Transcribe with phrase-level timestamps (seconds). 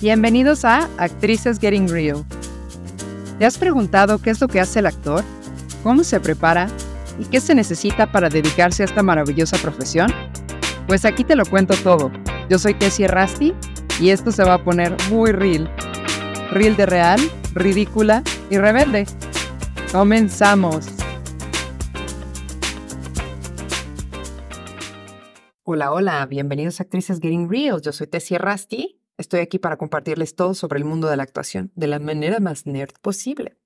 [0.00, 2.24] Bienvenidos a Actrices Getting Real.
[3.40, 5.24] ¿Te has preguntado qué es lo que hace el actor?
[5.82, 6.68] ¿Cómo se prepara?
[7.18, 10.12] ¿Y qué se necesita para dedicarse a esta maravillosa profesión?
[10.86, 12.12] Pues aquí te lo cuento todo.
[12.48, 13.54] Yo soy Tessie Rasti
[14.00, 15.68] y esto se va a poner muy real.
[16.52, 17.20] Real de real,
[17.54, 19.04] ridícula y rebelde.
[19.90, 20.86] Comenzamos.
[25.64, 27.82] Hola, hola, bienvenidos a Actrices Getting Real.
[27.82, 31.72] Yo soy Tessie Rasti Estoy aquí para compartirles todo sobre el mundo de la actuación
[31.74, 33.58] de la manera más nerd posible.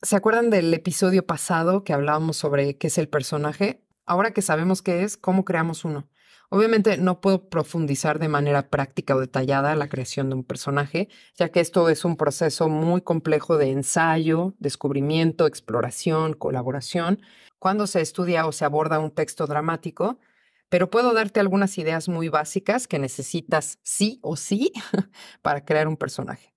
[0.00, 3.84] ¿Se acuerdan del episodio pasado que hablábamos sobre qué es el personaje?
[4.06, 6.08] Ahora que sabemos qué es, ¿cómo creamos uno?
[6.48, 11.50] Obviamente no puedo profundizar de manera práctica o detallada la creación de un personaje, ya
[11.50, 17.20] que esto es un proceso muy complejo de ensayo, descubrimiento, exploración, colaboración.
[17.58, 20.18] Cuando se estudia o se aborda un texto dramático,
[20.70, 24.72] pero puedo darte algunas ideas muy básicas que necesitas sí o sí
[25.42, 26.54] para crear un personaje.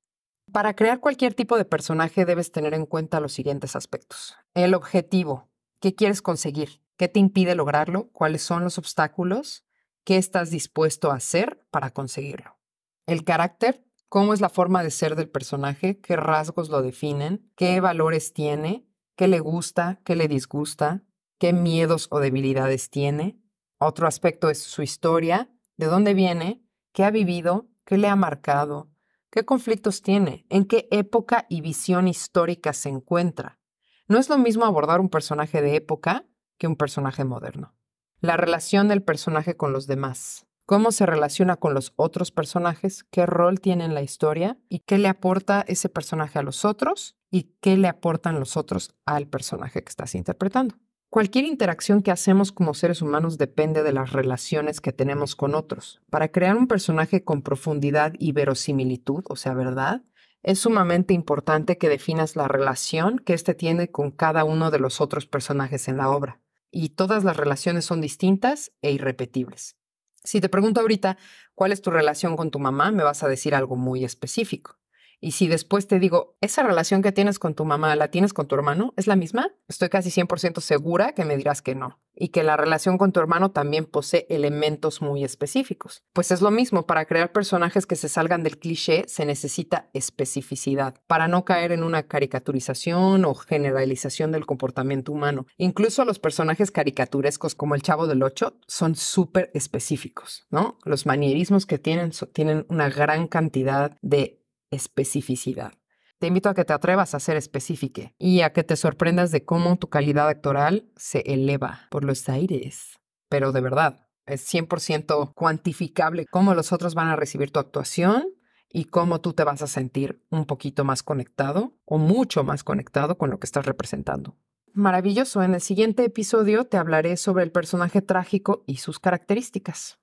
[0.53, 4.35] Para crear cualquier tipo de personaje debes tener en cuenta los siguientes aspectos.
[4.53, 5.49] El objetivo,
[5.81, 6.79] ¿qué quieres conseguir?
[6.95, 8.09] ¿Qué te impide lograrlo?
[8.11, 9.65] ¿Cuáles son los obstáculos?
[10.03, 12.59] ¿Qué estás dispuesto a hacer para conseguirlo?
[13.07, 15.99] El carácter, ¿cómo es la forma de ser del personaje?
[16.01, 17.51] ¿Qué rasgos lo definen?
[17.55, 18.85] ¿Qué valores tiene?
[19.15, 20.01] ¿Qué le gusta?
[20.05, 21.03] ¿Qué le disgusta?
[21.39, 23.42] ¿Qué miedos o debilidades tiene?
[23.85, 28.89] Otro aspecto es su historia, de dónde viene, qué ha vivido, qué le ha marcado,
[29.29, 33.59] qué conflictos tiene, en qué época y visión histórica se encuentra.
[34.07, 36.25] No es lo mismo abordar un personaje de época
[36.57, 37.75] que un personaje moderno.
[38.21, 40.45] La relación del personaje con los demás.
[40.65, 44.97] Cómo se relaciona con los otros personajes, qué rol tiene en la historia y qué
[44.97, 49.83] le aporta ese personaje a los otros y qué le aportan los otros al personaje
[49.83, 50.77] que estás interpretando.
[51.13, 56.01] Cualquier interacción que hacemos como seres humanos depende de las relaciones que tenemos con otros.
[56.09, 60.01] Para crear un personaje con profundidad y verosimilitud, o sea, verdad,
[60.41, 65.01] es sumamente importante que definas la relación que éste tiene con cada uno de los
[65.01, 66.41] otros personajes en la obra.
[66.71, 69.77] Y todas las relaciones son distintas e irrepetibles.
[70.23, 71.19] Si te pregunto ahorita
[71.53, 74.79] cuál es tu relación con tu mamá, me vas a decir algo muy específico.
[75.23, 78.45] Y si después te digo, esa relación que tienes con tu mamá, ¿la tienes con
[78.45, 78.93] tu hermano?
[78.97, 79.53] ¿Es la misma?
[79.69, 82.01] Estoy casi 100% segura que me dirás que no.
[82.13, 86.03] Y que la relación con tu hermano también posee elementos muy específicos.
[86.11, 91.01] Pues es lo mismo, para crear personajes que se salgan del cliché se necesita especificidad,
[91.07, 95.47] para no caer en una caricaturización o generalización del comportamiento humano.
[95.55, 100.77] Incluso los personajes caricaturescos como el Chavo del Ocho son súper específicos, ¿no?
[100.83, 104.42] Los manierismos que tienen tienen una gran cantidad de
[104.73, 105.73] especificidad.
[106.19, 109.43] Te invito a que te atrevas a ser específico y a que te sorprendas de
[109.43, 112.99] cómo tu calidad actoral se eleva por los aires.
[113.27, 118.25] Pero de verdad, es 100% cuantificable cómo los otros van a recibir tu actuación
[118.69, 123.17] y cómo tú te vas a sentir un poquito más conectado o mucho más conectado
[123.17, 124.37] con lo que estás representando.
[124.73, 129.99] Maravilloso, en el siguiente episodio te hablaré sobre el personaje trágico y sus características.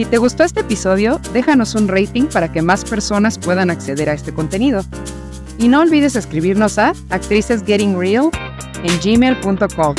[0.00, 4.14] Si te gustó este episodio, déjanos un rating para que más personas puedan acceder a
[4.14, 4.82] este contenido.
[5.58, 8.30] Y no olvides escribirnos a actricesgettingreal
[8.82, 9.94] en gmail.com.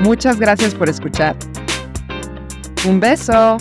[0.00, 1.34] Muchas gracias por escuchar.
[2.86, 3.56] Un beso.